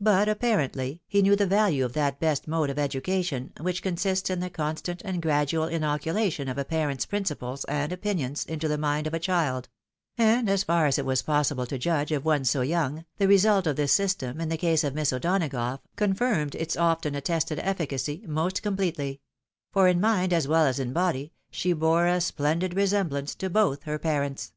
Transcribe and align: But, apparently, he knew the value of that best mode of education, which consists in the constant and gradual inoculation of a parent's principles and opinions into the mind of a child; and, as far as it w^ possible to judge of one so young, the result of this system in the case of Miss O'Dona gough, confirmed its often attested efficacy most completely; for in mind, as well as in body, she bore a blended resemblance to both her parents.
But, 0.00 0.30
apparently, 0.30 1.02
he 1.06 1.20
knew 1.20 1.36
the 1.36 1.46
value 1.46 1.84
of 1.84 1.92
that 1.92 2.18
best 2.18 2.48
mode 2.48 2.70
of 2.70 2.78
education, 2.78 3.52
which 3.60 3.82
consists 3.82 4.30
in 4.30 4.40
the 4.40 4.48
constant 4.48 5.02
and 5.04 5.20
gradual 5.20 5.64
inoculation 5.66 6.48
of 6.48 6.56
a 6.56 6.64
parent's 6.64 7.04
principles 7.04 7.66
and 7.66 7.92
opinions 7.92 8.46
into 8.46 8.66
the 8.66 8.78
mind 8.78 9.06
of 9.06 9.12
a 9.12 9.18
child; 9.18 9.68
and, 10.16 10.48
as 10.48 10.62
far 10.64 10.86
as 10.86 10.98
it 10.98 11.04
w^ 11.04 11.26
possible 11.26 11.66
to 11.66 11.76
judge 11.76 12.12
of 12.12 12.24
one 12.24 12.46
so 12.46 12.62
young, 12.62 13.04
the 13.18 13.28
result 13.28 13.66
of 13.66 13.76
this 13.76 13.92
system 13.92 14.40
in 14.40 14.48
the 14.48 14.56
case 14.56 14.84
of 14.84 14.94
Miss 14.94 15.12
O'Dona 15.12 15.50
gough, 15.50 15.80
confirmed 15.96 16.54
its 16.54 16.74
often 16.74 17.14
attested 17.14 17.58
efficacy 17.58 18.24
most 18.26 18.62
completely; 18.62 19.20
for 19.70 19.86
in 19.86 20.00
mind, 20.00 20.32
as 20.32 20.48
well 20.48 20.64
as 20.64 20.78
in 20.80 20.94
body, 20.94 21.30
she 21.50 21.74
bore 21.74 22.06
a 22.06 22.22
blended 22.38 22.72
resemblance 22.72 23.34
to 23.34 23.50
both 23.50 23.82
her 23.82 23.98
parents. 23.98 24.54